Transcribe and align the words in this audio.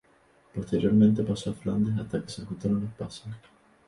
Posteriormente 0.55 1.21
pasó 1.21 1.51
a 1.51 1.53
Flandes 1.53 1.95
hasta 1.99 2.23
que 2.23 2.29
se 2.29 2.41
ajustaron 2.41 2.85
las 2.85 2.93
paces. 2.95 3.31